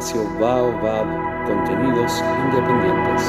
Baobab 0.00 1.06
Contenidos 1.46 2.22
Independientes. 2.46 3.22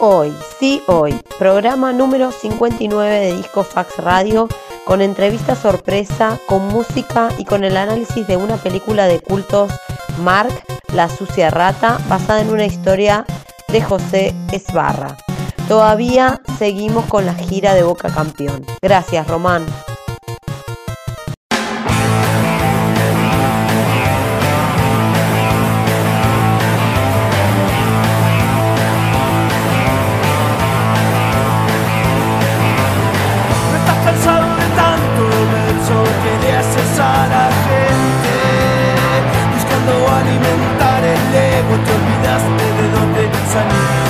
Hoy, 0.00 0.34
sí, 0.58 0.82
hoy, 0.88 1.14
programa 1.38 1.92
número 1.92 2.32
59 2.32 3.08
de 3.08 3.36
Disco 3.36 3.62
Fax 3.62 3.98
Radio 3.98 4.48
con 4.84 5.02
entrevista 5.02 5.54
sorpresa, 5.54 6.40
con 6.48 6.66
música 6.66 7.28
y 7.38 7.44
con 7.44 7.62
el 7.62 7.76
análisis 7.76 8.26
de 8.26 8.36
una 8.36 8.56
película 8.56 9.06
de 9.06 9.20
cultos, 9.20 9.70
Mark, 10.24 10.64
La 10.92 11.08
sucia 11.08 11.50
rata, 11.50 12.00
basada 12.08 12.40
en 12.40 12.50
una 12.50 12.66
historia 12.66 13.24
de 13.68 13.82
José 13.82 14.34
Esbarra. 14.50 15.16
Todavía 15.68 16.40
seguimos 16.58 17.04
con 17.04 17.24
la 17.24 17.34
gira 17.34 17.74
de 17.74 17.84
Boca 17.84 18.10
Campeón. 18.10 18.66
Gracias, 18.82 19.28
Román. 19.28 19.64
alimentar 40.26 41.04
el 41.04 41.34
ego, 41.34 41.74
te 41.84 41.92
olvidaste 41.98 42.64
de 42.78 42.90
dónde 42.90 43.22
salir. 43.52 44.05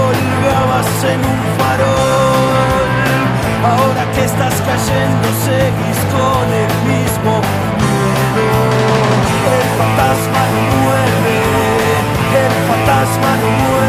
colgabas 0.00 0.90
en 1.12 1.20
un 1.32 1.40
farol. 1.58 2.88
Ahora 3.72 4.02
que 4.14 4.22
estás 4.24 4.56
cayendo, 4.68 5.26
seguís 5.46 6.00
con 6.16 6.46
el 6.62 6.72
mismo 6.92 7.32
miedo. 7.80 8.46
El 9.56 9.66
fantasma 9.78 10.42
no 10.54 10.62
muere, 10.80 11.38
el 12.44 12.54
fantasma 12.68 13.30
no 13.42 13.50
muere. 13.58 13.79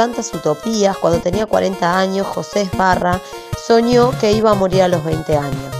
Tantas 0.00 0.32
utopías, 0.32 0.96
cuando 0.96 1.20
tenía 1.20 1.44
40 1.44 1.98
años, 1.98 2.26
José 2.26 2.62
Esbarra 2.62 3.20
soñó 3.66 4.18
que 4.18 4.32
iba 4.32 4.50
a 4.50 4.54
morir 4.54 4.84
a 4.84 4.88
los 4.88 5.04
20 5.04 5.36
años. 5.36 5.76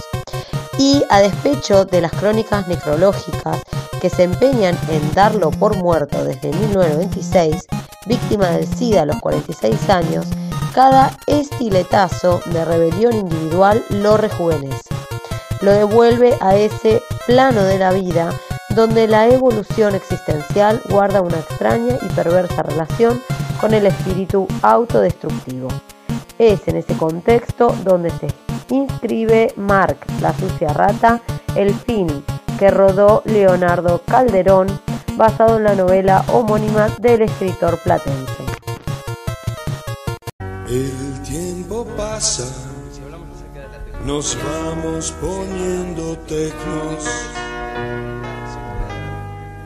Y 0.77 1.01
a 1.09 1.21
despecho 1.21 1.85
de 1.85 2.01
las 2.01 2.11
crónicas 2.11 2.67
necrológicas 2.67 3.63
que 3.99 4.11
se 4.11 4.21
empeñan 4.21 4.77
en 4.89 5.11
darlo 5.15 5.49
por 5.49 5.75
muerto 5.75 6.23
desde 6.23 6.53
1926, 6.53 7.65
víctima 8.05 8.49
del 8.49 8.67
SIDA 8.67 9.01
a 9.01 9.05
los 9.07 9.19
46 9.21 9.89
años, 9.89 10.27
cada 10.71 11.17
estiletazo 11.25 12.41
de 12.45 12.63
rebelión 12.63 13.13
individual 13.13 13.83
lo 13.89 14.17
rejuvenece. 14.17 14.87
Lo 15.61 15.71
devuelve 15.71 16.37
a 16.41 16.55
ese 16.55 17.01
plano 17.25 17.63
de 17.63 17.79
la 17.79 17.91
vida 17.91 18.29
donde 18.75 19.07
la 19.07 19.27
evolución 19.27 19.95
existencial 19.95 20.81
guarda 20.89 21.21
una 21.21 21.39
extraña 21.39 21.97
y 22.01 22.07
perversa 22.09 22.63
relación 22.63 23.21
con 23.59 23.73
el 23.73 23.85
espíritu 23.85 24.47
autodestructivo. 24.61 25.67
Es 26.39 26.67
en 26.67 26.77
ese 26.77 26.95
contexto 26.95 27.75
donde 27.83 28.09
se 28.11 28.27
inscribe 28.69 29.53
Mark, 29.57 29.97
la 30.21 30.33
sucia 30.33 30.69
rata, 30.73 31.21
el 31.55 31.73
film 31.73 32.23
que 32.57 32.71
rodó 32.71 33.21
Leonardo 33.25 34.01
Calderón, 34.05 34.67
basado 35.15 35.57
en 35.57 35.65
la 35.65 35.75
novela 35.75 36.23
homónima 36.29 36.87
del 36.99 37.23
escritor 37.23 37.77
platense. 37.79 38.43
El 40.67 41.21
tiempo 41.23 41.85
pasa, 41.97 42.45
nos 44.05 44.37
vamos 44.43 45.13
poniendo 45.19 46.17
tecnos. 46.19 47.50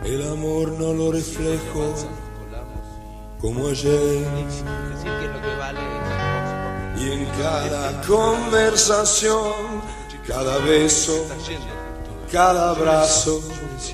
El 0.05 0.21
amor 0.31 0.69
no 0.79 0.93
lo 0.93 1.11
reflejo 1.11 1.95
como 3.41 3.67
ayer. 3.69 4.23
Y 6.97 7.11
en 7.11 7.25
cada 7.41 8.01
conversación, 8.03 9.81
cada 10.27 10.59
beso, 10.59 11.25
cada 12.31 12.71
abrazo, 12.71 13.41
se 13.79 13.93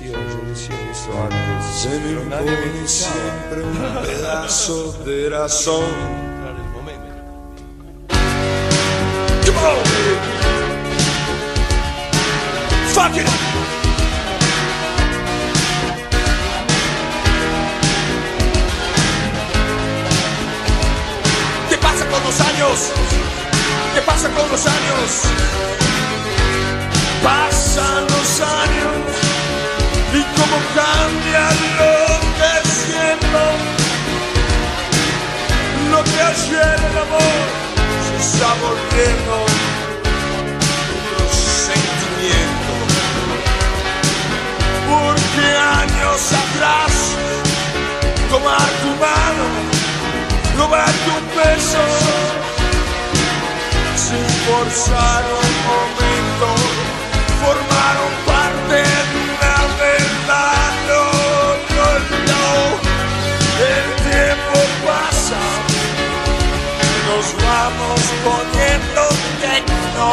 me 1.88 2.12
impone 2.12 2.86
siempre 2.86 3.62
un 3.62 4.02
pedazo 4.04 4.92
de 5.04 5.30
razón. 5.30 6.22
Fuck 12.94 13.16
it! 13.16 13.51
¿Qué 23.94 24.00
pasa 24.06 24.28
con 24.30 24.48
los 24.50 24.66
años? 24.66 25.22
Pasan 27.22 28.04
los 28.04 28.40
años 28.40 28.96
y 30.14 30.22
cómo 30.38 30.56
cambia 30.74 31.50
lo 31.78 31.94
que 32.38 32.52
siento. 32.68 33.42
Lo 35.90 36.00
que 36.04 36.20
ayer 36.22 36.78
el 36.90 36.98
amor 36.98 37.44
se 38.06 38.14
está 38.24 38.50
volviendo 38.62 39.34
los 41.18 41.34
sentimientos. 41.68 42.88
Porque 44.88 45.48
besos, 50.68 51.92
sin 53.96 54.26
forzar 54.46 55.22
un 55.42 55.52
momento, 55.70 56.48
formaron 57.42 58.12
parte 58.26 58.76
de 58.76 59.16
una 59.24 59.56
verdad. 59.80 60.72
No, 60.88 61.04
no, 61.76 61.88
no, 62.30 62.46
el 63.74 63.86
tiempo 64.10 64.58
pasa, 64.86 65.40
nos 67.08 67.26
vamos 67.44 68.00
poniendo 68.24 69.02
tecno. 69.40 70.10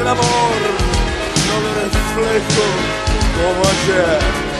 El 0.00 0.08
amor 0.08 0.58
no 1.46 1.54
lo 1.64 1.70
reflejo 1.84 2.66
como 3.36 3.62
ayer. 3.72 4.52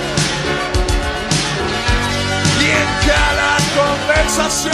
Y 2.60 2.64
en 2.64 2.90
cada 3.08 3.41
conversación, 3.74 4.72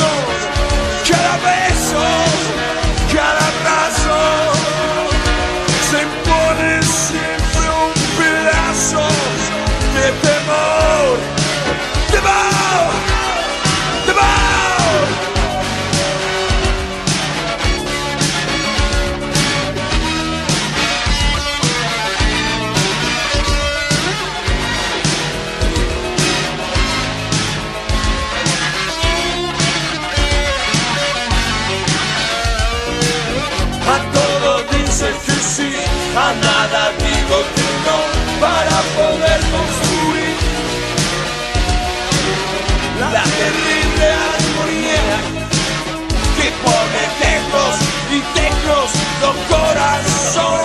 cada 1.09 1.37
beso, 1.47 2.05
cada 3.12 3.43
abrazo, 3.53 4.57
a 36.16 36.32
nada 36.34 36.93
digo 36.99 37.38
que 37.55 37.69
no, 37.87 37.99
para 38.40 38.76
poder 38.96 39.40
construir 39.56 40.37
la 43.12 43.22
terrible 43.22 44.06
armonía 44.34 45.08
que 46.37 46.49
pone 46.64 47.02
tecnos 47.20 47.75
y 48.10 48.19
tecnos 48.38 48.88
los 49.20 49.37
corazones. 49.49 50.57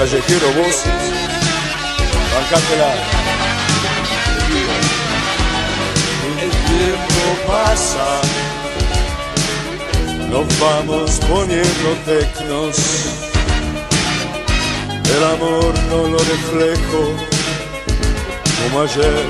Callejero 0.00 0.46
vos. 0.54 0.76
Bancártela. 2.34 2.92
El 6.40 6.50
tiempo 6.70 7.22
pasa. 7.46 8.08
Nos 10.30 10.46
vamos 10.58 11.20
poniendo 11.28 11.88
tecnos. 12.06 12.76
El 15.04 15.24
amor 15.34 15.74
no 15.90 16.06
lo 16.08 16.18
reflejo 16.18 17.02
como 18.62 18.82
ayer. 18.82 19.26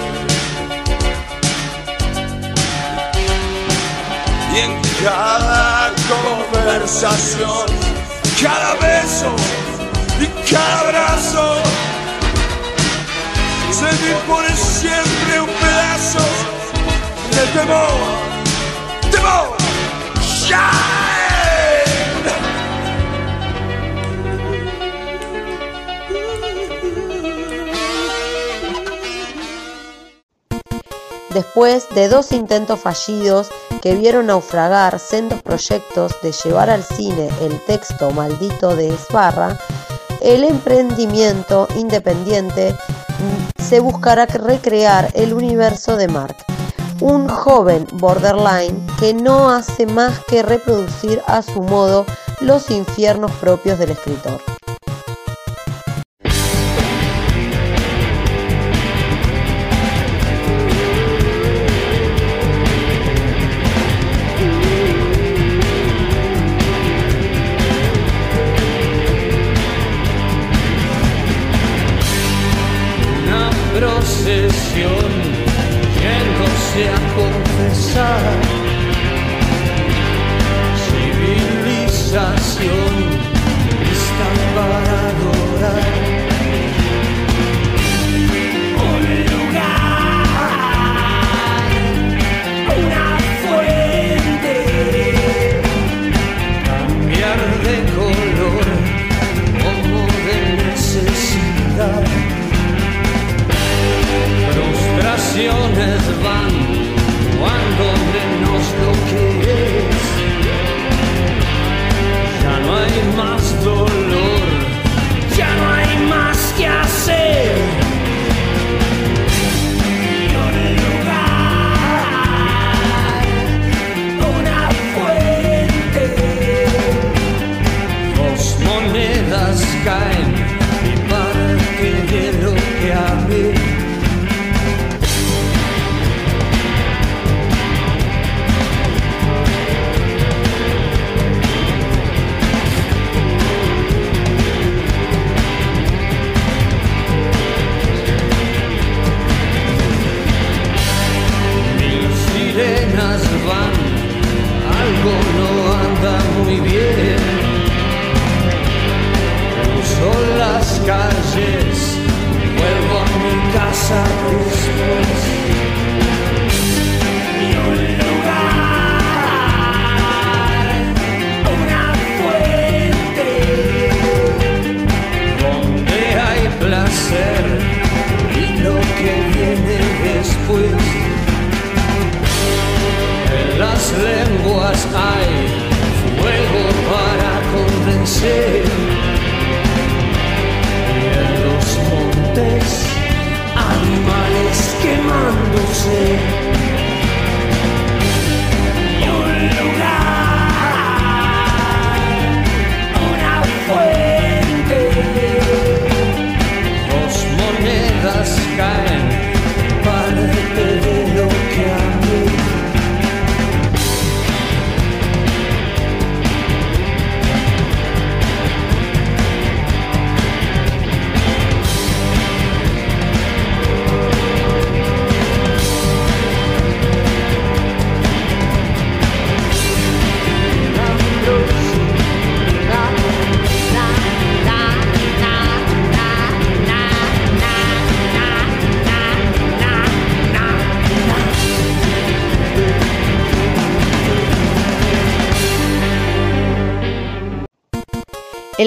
Y 4.54 4.58
en 4.60 4.80
cada 5.02 5.92
conversación, 6.08 7.66
cada 8.40 8.74
beso 8.74 9.34
cada 10.50 10.80
abrazo, 10.80 11.54
se 13.70 14.56
siempre 14.56 15.40
un 15.40 15.46
pedazo 15.46 16.18
de 17.30 17.58
temor, 17.58 17.90
temor, 19.10 19.56
shine. 20.20 20.80
Después 31.30 31.88
de 31.94 32.08
dos 32.08 32.32
intentos 32.32 32.80
fallidos 32.80 33.50
que 33.80 33.94
vieron 33.94 34.26
naufragar 34.26 34.98
sendos 34.98 35.40
proyectos 35.42 36.20
de 36.22 36.32
llevar 36.32 36.70
al 36.70 36.82
cine 36.82 37.30
el 37.40 37.64
texto 37.66 38.10
maldito 38.10 38.74
de 38.74 38.88
Esbarra, 38.88 39.56
el 40.20 40.44
emprendimiento 40.44 41.66
independiente 41.76 42.72
mm, 42.72 43.62
se 43.62 43.80
buscará 43.80 44.26
recrear 44.26 45.10
el 45.14 45.32
universo 45.32 45.96
de 45.96 46.08
Mark, 46.08 46.36
un 47.00 47.28
joven 47.28 47.86
borderline 47.92 48.86
que 48.98 49.14
no 49.14 49.50
hace 49.50 49.86
más 49.86 50.20
que 50.26 50.42
reproducir 50.42 51.22
a 51.26 51.42
su 51.42 51.62
modo 51.62 52.06
los 52.40 52.70
infiernos 52.70 53.32
propios 53.32 53.78
del 53.78 53.90
escritor. 53.90 54.40
A 76.88 76.98
confesar. 77.14 78.20
Civilización 80.86 82.89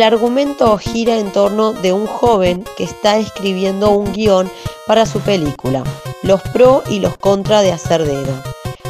El 0.04 0.16
argumento 0.16 0.78
gira 0.78 1.18
en 1.18 1.32
torno 1.32 1.72
de 1.72 1.94
un 1.94 2.08
joven 2.08 2.66
que 2.76 2.84
está 2.84 3.16
escribiendo 3.16 3.92
un 3.92 4.12
guion 4.12 4.52
para 4.86 5.06
su 5.06 5.22
película, 5.22 5.82
los 6.24 6.42
pro 6.42 6.84
y 6.90 7.00
los 7.00 7.16
contra 7.16 7.62
de 7.62 7.72
hacer 7.72 8.04
dedo. 8.04 8.34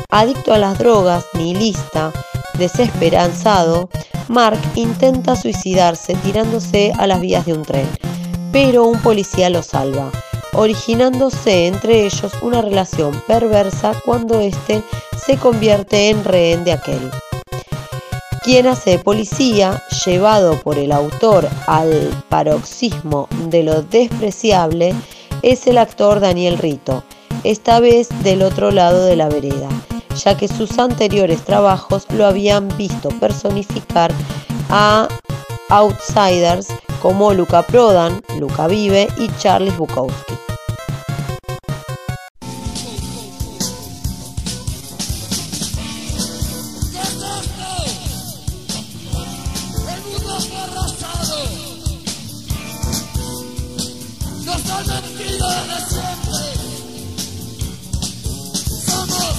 Adicto 0.10 0.55
a 0.55 0.58
las 0.58 0.79
drogas, 0.79 1.27
nihilista, 1.36 2.12
desesperanzado, 2.58 3.89
Mark 4.27 4.58
intenta 4.74 5.36
suicidarse 5.36 6.15
tirándose 6.15 6.91
a 6.98 7.05
las 7.05 7.22
vías 7.22 7.46
de 7.46 7.53
un 7.53 7.62
tren, 7.62 7.88
pero 8.51 8.86
un 8.86 9.00
policía 9.00 9.51
lo 9.51 9.62
salva, 9.62 10.10
originándose 10.53 11.67
entre 11.67 12.08
ellos 12.08 12.32
una 12.41 12.63
relación 12.63 13.22
perversa 13.27 13.93
cuando 14.03 14.39
éste 14.39 14.82
se 15.24 15.38
convierte 15.38 16.10
en 16.10 16.24
rehén 16.24 16.63
de 16.63 16.72
aquel. 16.72 17.12
Quien 18.44 18.68
hace 18.68 19.00
policía, 19.00 19.82
llevado 20.06 20.60
por 20.60 20.78
el 20.78 20.92
autor 20.92 21.48
al 21.66 22.10
paroxismo 22.28 23.30
de 23.48 23.64
lo 23.64 23.82
despreciable, 23.84 24.94
es 25.44 25.66
el 25.66 25.78
actor 25.78 26.20
Daniel 26.20 26.58
Rito, 26.58 27.06
esta 27.46 27.80
vez 27.80 28.10
del 28.22 28.42
otro 28.42 28.72
lado 28.72 29.06
de 29.06 29.16
la 29.16 29.30
vereda, 29.30 29.70
ya 30.22 30.36
que 30.36 30.50
sus 30.50 30.78
anteriores 30.78 31.42
trabajos 31.46 32.06
lo 32.12 32.26
habían 32.26 32.68
visto 32.78 33.10
personificar 33.20 34.12
a 34.70 35.08
outsiders 35.70 36.68
como 37.02 37.34
Luca 37.34 37.62
Prodan, 37.62 38.22
Luca 38.40 38.68
Vive 38.68 39.08
y 39.18 39.30
Charles 39.38 39.78
Bukowski. 39.78 40.33
Somos 58.86 59.36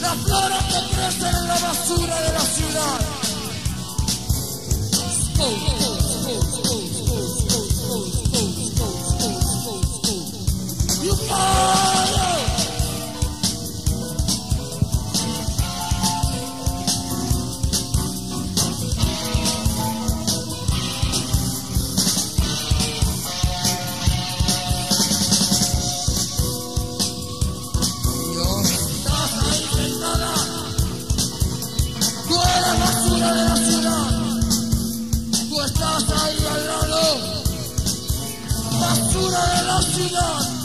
la 0.00 0.14
flora 0.14 0.58
que 0.68 0.94
crece 0.94 1.28
en 1.28 1.46
la 1.46 1.58
basura 1.58 2.22
de 2.22 2.32
la 2.32 2.40
ciudad. 2.40 3.00
you, 39.98 40.08
Lord. 40.14 40.57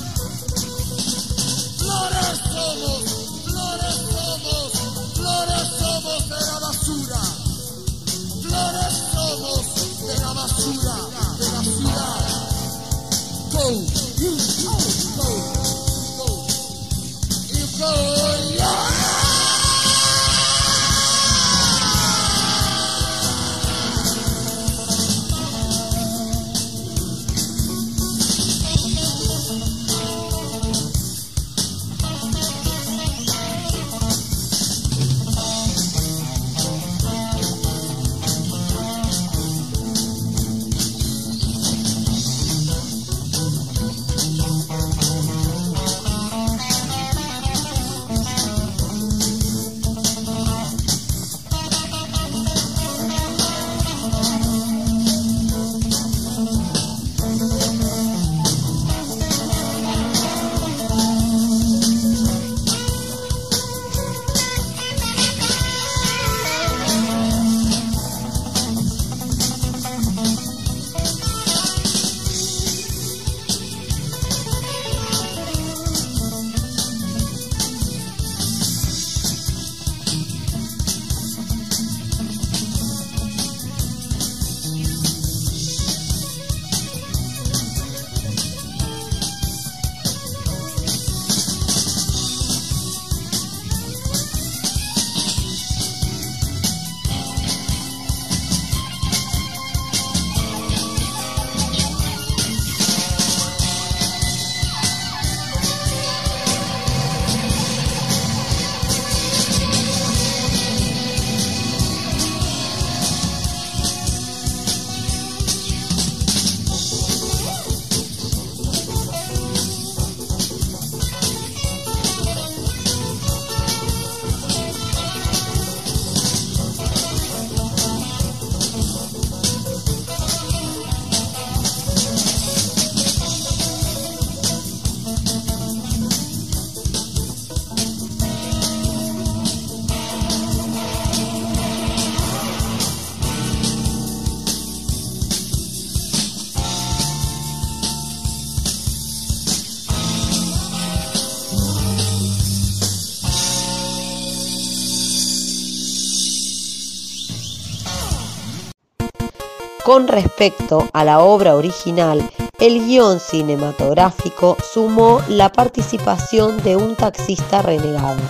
Con 159.83 160.07
respecto 160.07 160.87
a 160.93 161.03
la 161.03 161.19
obra 161.19 161.55
original, 161.55 162.29
el 162.59 162.85
guion 162.85 163.19
cinematográfico 163.19 164.55
sumó 164.73 165.21
la 165.27 165.51
participación 165.51 166.63
de 166.63 166.77
un 166.77 166.95
taxista 166.95 167.61
renegado, 167.61 168.21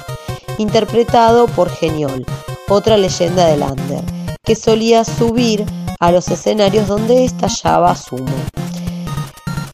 interpretado 0.57 1.45
por 1.45 1.69
Geniol, 1.69 2.25
otra 2.69 2.97
leyenda 2.97 3.45
de 3.45 3.57
Lander, 3.57 4.03
que 4.43 4.55
solía 4.55 5.05
subir 5.05 5.63
a 5.99 6.11
los 6.11 6.27
escenarios 6.29 6.87
donde 6.87 7.23
estallaba 7.23 7.95
sumo, 7.95 8.33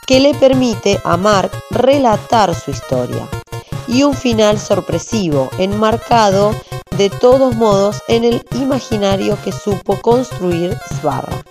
que 0.06 0.19
le 0.19 0.34
permite 0.34 0.99
a 1.06 1.15
Mark 1.15 1.51
relatar 1.71 2.54
su 2.56 2.71
historia, 2.71 3.25
y 3.88 4.04
un 4.04 4.15
final 4.15 4.60
sorpresivo, 4.60 5.49
enmarcado 5.58 6.54
de 6.97 7.10
todos 7.10 7.56
modos 7.56 8.01
en 8.10 8.25
el 8.25 8.45
imaginario 8.51 9.38
que 9.45 9.54
supo 9.54 10.01
construir 10.01 10.77
Sbarra. 10.99 11.41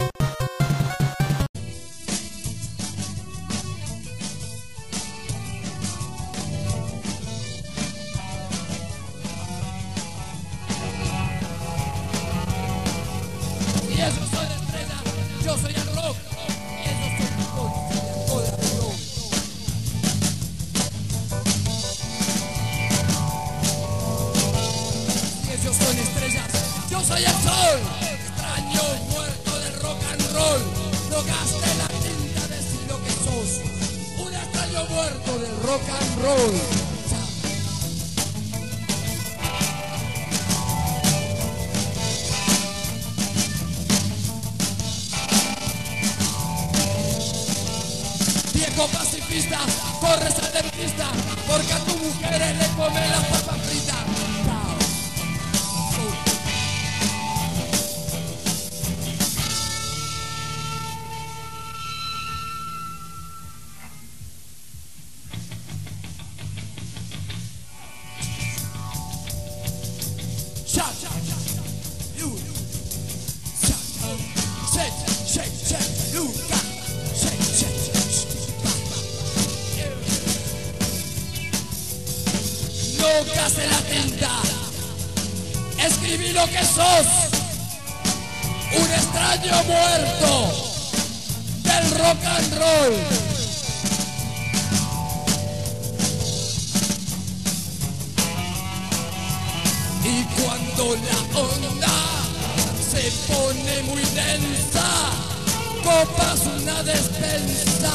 copas, 105.89 106.41
una 106.61 106.83
despensa 106.83 107.93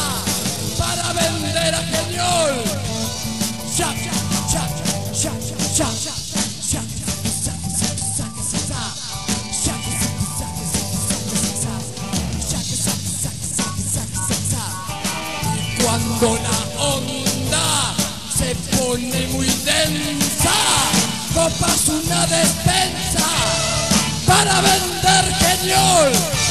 para 0.77 1.13
vender 1.13 1.75
a 1.75 1.81
señor. 1.95 2.53
Cha. 3.77 3.93
Cuando 15.83 16.39
la 16.41 16.83
onda 16.83 17.93
se 18.35 18.55
pone 18.75 19.27
muy 19.27 19.47
densa, 19.65 20.53
copas 21.33 21.87
una 21.89 22.25
despensa 22.25 23.27
para 24.25 24.61
vender 24.61 25.25
señor. 25.39 26.42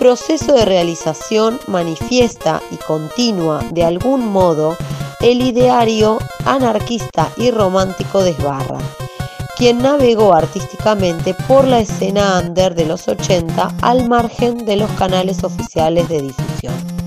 proceso 0.00 0.54
de 0.54 0.64
realización 0.64 1.60
manifiesta 1.66 2.62
y 2.70 2.76
continua 2.76 3.62
de 3.70 3.84
algún 3.84 4.26
modo 4.32 4.74
el 5.20 5.42
ideario 5.42 6.18
anarquista 6.46 7.30
y 7.36 7.50
romántico 7.50 8.22
de 8.22 8.30
Esbarra, 8.30 8.78
quien 9.58 9.76
navegó 9.76 10.32
artísticamente 10.32 11.34
por 11.46 11.66
la 11.66 11.80
escena 11.80 12.40
under 12.42 12.74
de 12.74 12.86
los 12.86 13.08
80 13.08 13.74
al 13.82 14.08
margen 14.08 14.64
de 14.64 14.76
los 14.76 14.90
canales 14.92 15.44
oficiales 15.44 16.08
de 16.08 16.22
difusión. 16.22 16.99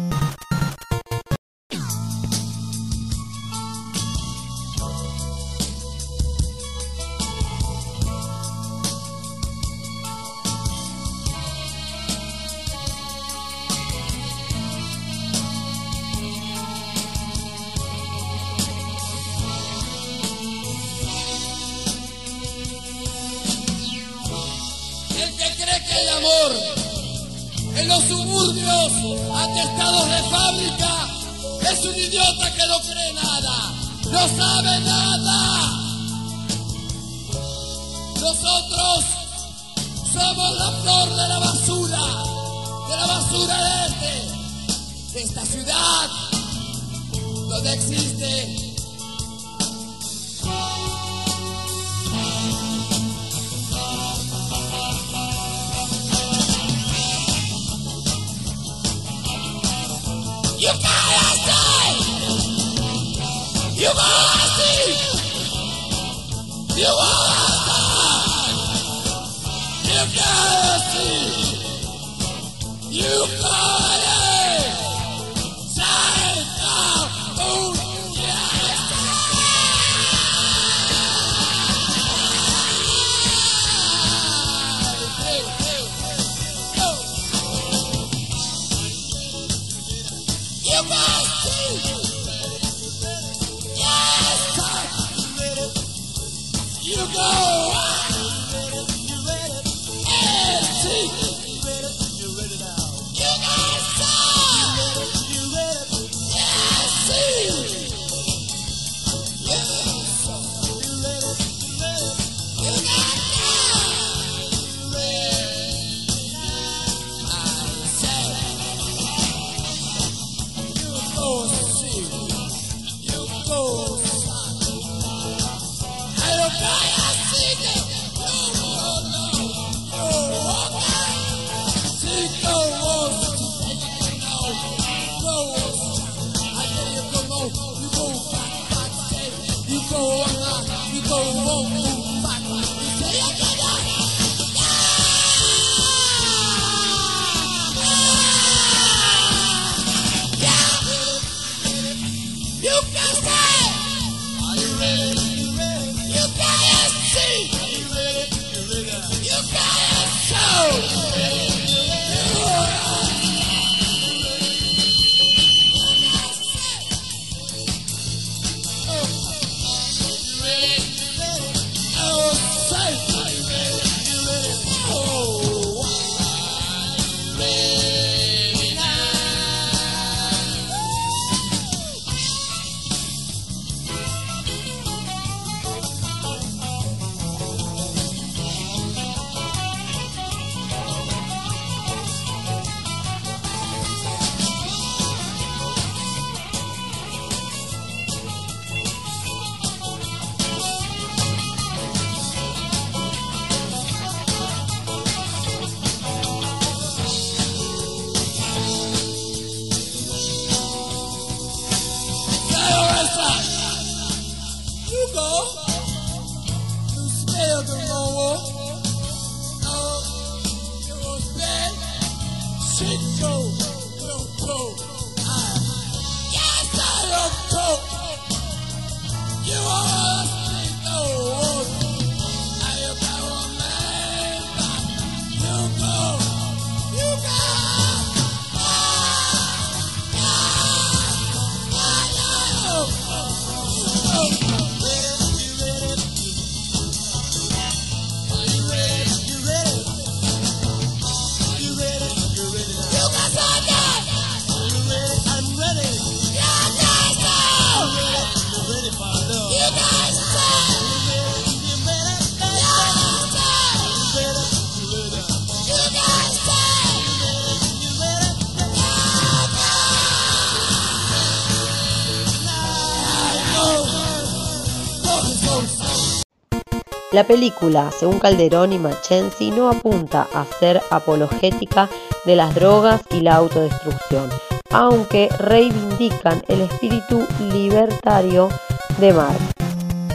La 277.14 277.24
película, 277.26 277.92
según 277.92 278.18
Calderón 278.18 278.74
y 278.74 278.80
Machensi, 278.80 279.52
no 279.52 279.70
apunta 279.70 280.28
a 280.34 280.46
ser 280.60 280.82
apologética 280.90 281.88
de 282.26 282.36
las 282.36 282.56
drogas 282.56 283.04
y 283.12 283.20
la 283.20 283.36
autodestrucción, 283.36 284.32
aunque 284.72 285.30
reivindican 285.38 286.42
el 286.48 286.62
espíritu 286.62 287.24
libertario 287.40 288.50
de 288.98 289.14
Marx, 289.14 289.40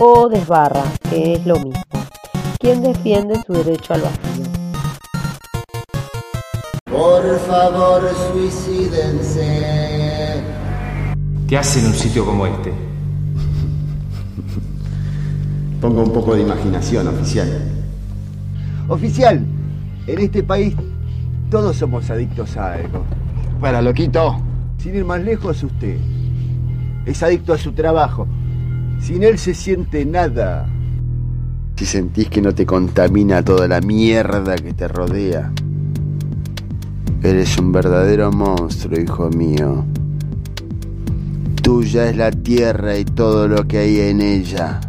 o 0.00 0.28
desbarra, 0.28 0.82
que 1.08 1.34
es 1.34 1.46
lo 1.46 1.60
mismo, 1.60 1.84
quien 2.58 2.82
defiende 2.82 3.40
su 3.46 3.52
derecho 3.52 3.94
al 3.94 4.02
vacío. 4.02 4.44
Por 6.90 7.38
favor, 7.46 8.10
suicídense. 8.32 9.52
¿Qué 11.48 11.56
hace 11.56 11.78
en 11.78 11.86
un 11.86 11.94
sitio 11.94 12.26
como 12.26 12.44
este? 12.44 12.87
Ponga 15.80 16.02
un 16.02 16.12
poco 16.12 16.34
de 16.34 16.42
imaginación, 16.42 17.06
oficial. 17.06 17.48
Oficial, 18.88 19.44
en 20.06 20.18
este 20.18 20.42
país 20.42 20.74
todos 21.50 21.76
somos 21.76 22.10
adictos 22.10 22.56
a 22.56 22.74
algo. 22.74 23.04
Para, 23.60 23.80
loquito. 23.80 24.42
Sin 24.78 24.94
ir 24.94 25.04
más 25.04 25.20
lejos, 25.22 25.62
usted 25.62 25.96
es 27.06 27.22
adicto 27.22 27.52
a 27.52 27.58
su 27.58 27.72
trabajo. 27.72 28.26
Sin 29.00 29.22
él 29.22 29.38
se 29.38 29.54
siente 29.54 30.04
nada. 30.04 30.68
Si 31.76 31.86
sentís 31.86 32.28
que 32.28 32.42
no 32.42 32.54
te 32.54 32.66
contamina 32.66 33.42
toda 33.42 33.66
la 33.68 33.80
mierda 33.80 34.56
que 34.56 34.74
te 34.74 34.88
rodea. 34.88 35.52
Eres 37.22 37.56
un 37.58 37.72
verdadero 37.72 38.30
monstruo, 38.30 39.00
hijo 39.00 39.30
mío. 39.30 39.84
Tuya 41.62 42.10
es 42.10 42.16
la 42.16 42.30
tierra 42.30 42.98
y 42.98 43.04
todo 43.04 43.48
lo 43.48 43.66
que 43.66 43.78
hay 43.78 44.00
en 44.00 44.20
ella. 44.20 44.80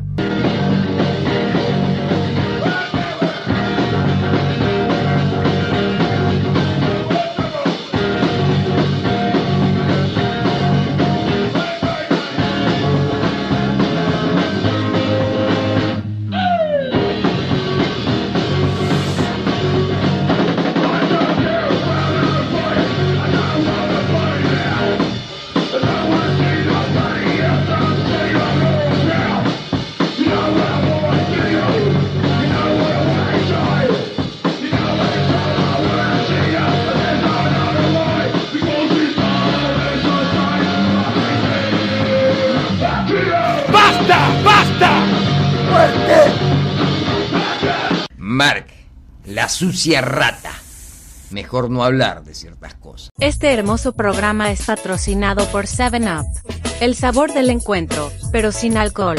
sucia 49.60 50.00
rata. 50.00 50.54
Mejor 51.32 51.70
no 51.70 51.84
hablar 51.84 52.24
de 52.24 52.34
ciertas 52.34 52.76
cosas. 52.76 53.10
Este 53.20 53.52
hermoso 53.52 53.92
programa 53.92 54.52
es 54.52 54.66
patrocinado 54.66 55.46
por 55.48 55.66
7up, 55.66 56.26
el 56.80 56.96
sabor 56.96 57.34
del 57.34 57.50
encuentro, 57.50 58.10
pero 58.32 58.54
sin 58.54 58.78
alcohol. 58.78 59.18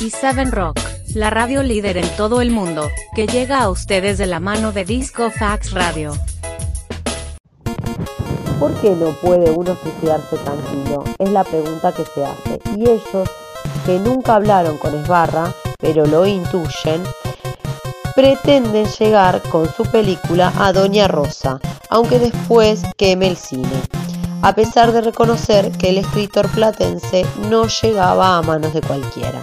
Y 0.00 0.08
7 0.08 0.46
Rock, 0.46 0.80
la 1.14 1.28
radio 1.28 1.62
líder 1.62 1.98
en 1.98 2.08
todo 2.16 2.40
el 2.40 2.50
mundo, 2.50 2.90
que 3.14 3.26
llega 3.26 3.60
a 3.60 3.68
ustedes 3.68 4.16
de 4.16 4.24
la 4.24 4.40
mano 4.40 4.72
de 4.72 4.86
Disco 4.86 5.30
Fax 5.30 5.72
Radio. 5.72 6.14
¿Por 8.58 8.72
qué 8.80 8.92
no 8.92 9.12
puede 9.20 9.50
uno 9.50 9.76
suicidarse 9.76 10.38
tranquilo? 10.38 11.04
Es 11.18 11.28
la 11.28 11.44
pregunta 11.44 11.92
que 11.92 12.06
se 12.06 12.24
hace. 12.24 12.60
Y 12.78 12.88
ellos, 12.88 13.28
que 13.84 13.98
nunca 13.98 14.36
hablaron 14.36 14.78
con 14.78 14.98
Esbarra, 14.98 15.52
pero 15.78 16.06
lo 16.06 16.24
intuyen, 16.24 17.02
pretenden 18.14 18.86
llegar 18.86 19.42
con 19.50 19.72
su 19.72 19.84
película 19.84 20.52
a 20.58 20.72
Doña 20.72 21.08
Rosa, 21.08 21.60
aunque 21.88 22.18
después 22.18 22.82
queme 22.96 23.28
el 23.28 23.36
cine, 23.36 23.68
a 24.42 24.54
pesar 24.54 24.92
de 24.92 25.00
reconocer 25.00 25.72
que 25.72 25.90
el 25.90 25.98
escritor 25.98 26.48
platense 26.48 27.24
no 27.48 27.66
llegaba 27.66 28.38
a 28.38 28.42
manos 28.42 28.74
de 28.74 28.80
cualquiera. 28.82 29.40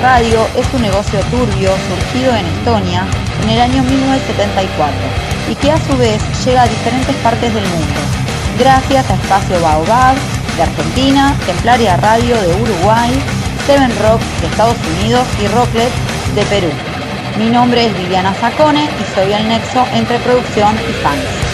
Radio 0.00 0.46
es 0.56 0.66
un 0.72 0.80
negocio 0.80 1.20
turbio 1.30 1.68
surgido 1.88 2.34
en 2.34 2.46
Estonia 2.46 3.06
en 3.42 3.50
el 3.50 3.60
año 3.60 3.82
1974 3.82 4.94
y 5.50 5.54
que 5.54 5.70
a 5.70 5.76
su 5.76 5.94
vez 5.98 6.18
llega 6.46 6.62
a 6.62 6.66
diferentes 6.66 7.14
partes 7.16 7.52
del 7.52 7.64
mundo, 7.64 8.00
gracias 8.58 9.10
a 9.10 9.14
Espacio 9.14 9.60
Baobab 9.60 10.16
de 10.56 10.62
Argentina, 10.62 11.36
Templaria 11.44 11.98
Radio 11.98 12.40
de 12.40 12.54
Uruguay, 12.62 13.12
Seven 13.66 13.92
Rock 14.00 14.22
de 14.40 14.46
Estados 14.46 14.78
Unidos 14.98 15.26
y 15.42 15.46
Rocklet 15.48 15.92
de 16.34 16.42
Perú. 16.44 16.70
Mi 17.38 17.50
nombre 17.50 17.84
es 17.84 17.98
Viviana 17.98 18.34
Sacone 18.40 18.84
y 18.84 19.14
soy 19.14 19.30
el 19.34 19.46
nexo 19.46 19.84
entre 19.92 20.18
producción 20.20 20.74
y 20.88 20.92
fans. 21.02 21.45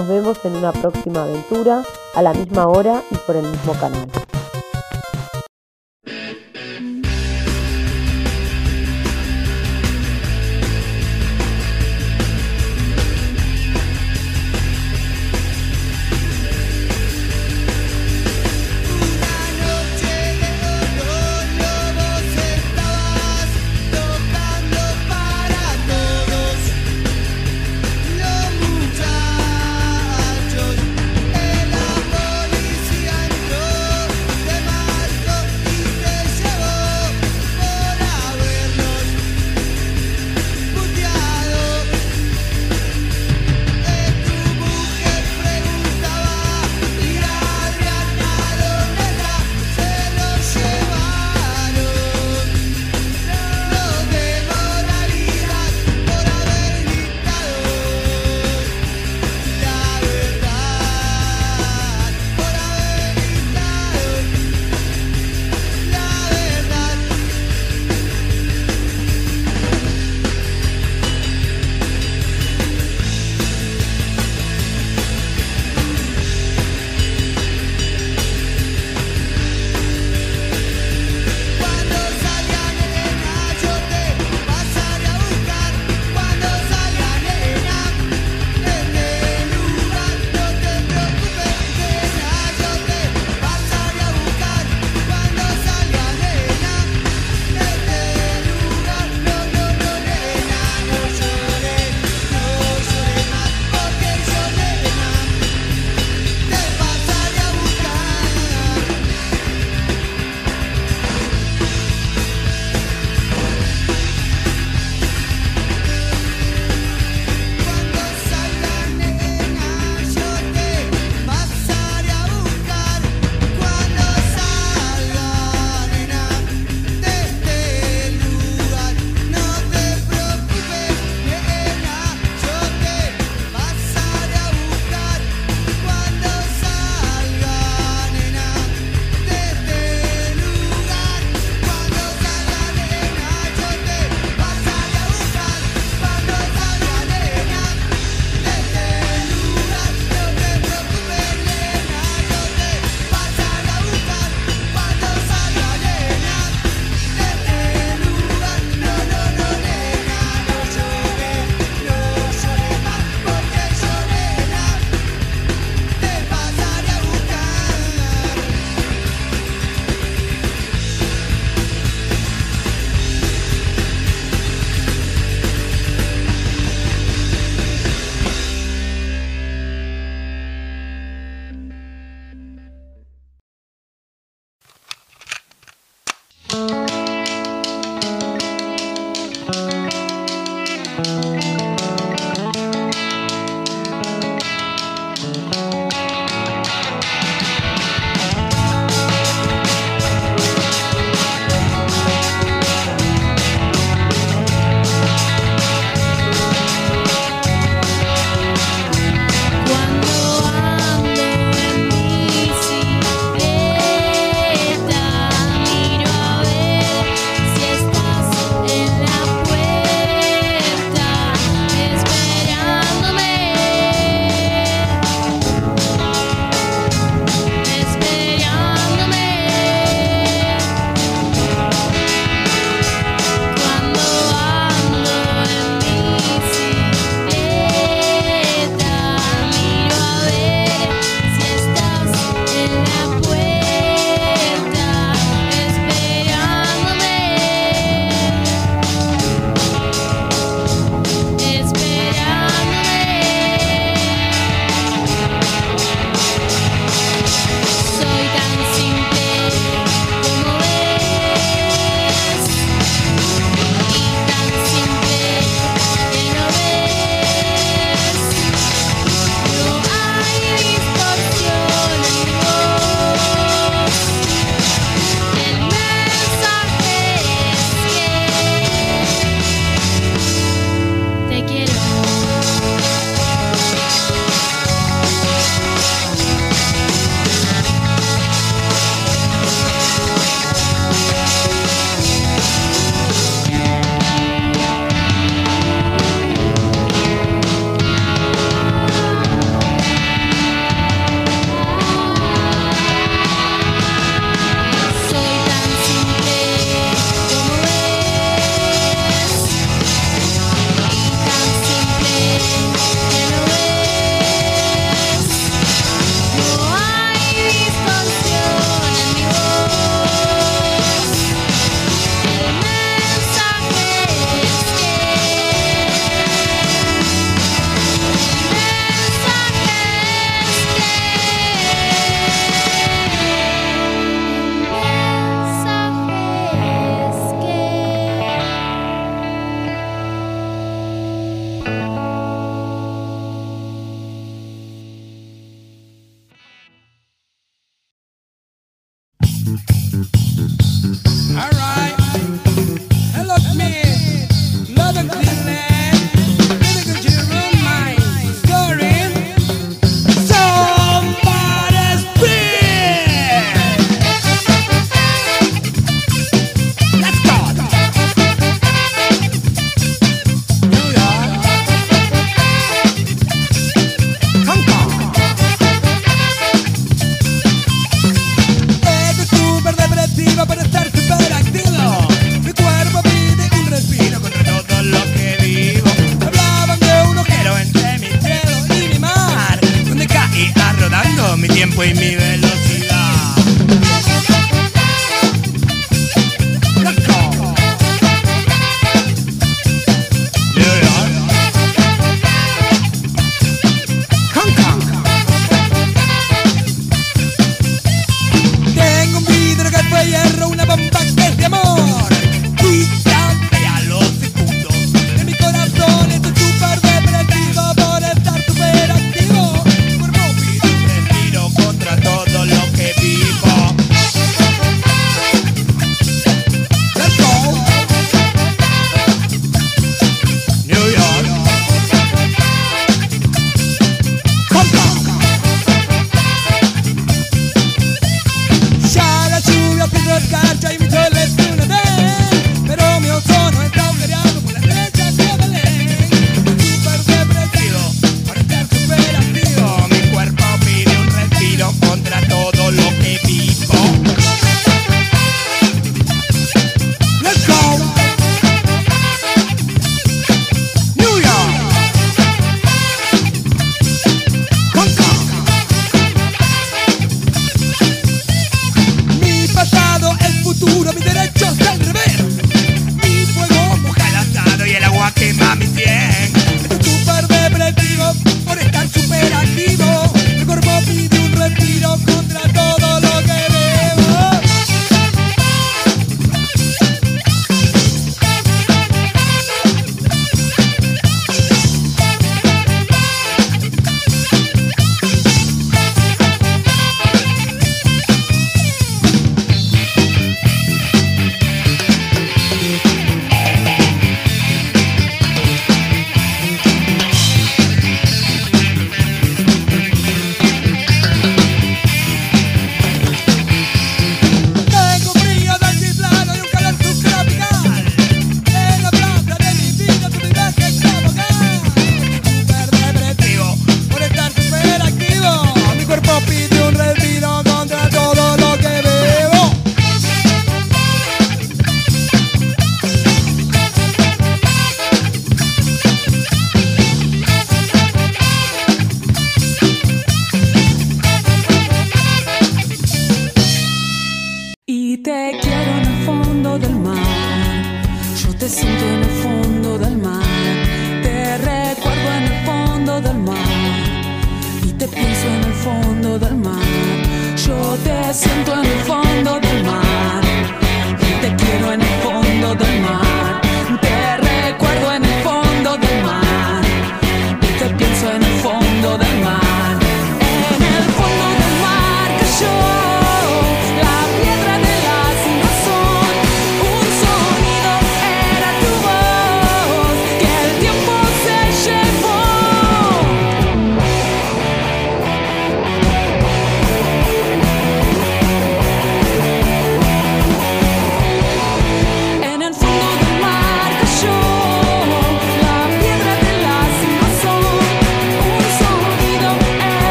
Nos 0.00 0.08
vemos 0.08 0.38
en 0.46 0.56
una 0.56 0.72
próxima 0.72 1.24
aventura 1.24 1.82
a 2.14 2.22
la 2.22 2.32
misma 2.32 2.66
hora 2.68 3.02
y 3.10 3.16
por 3.16 3.36
el 3.36 3.46
mismo 3.46 3.74
canal. 3.74 4.08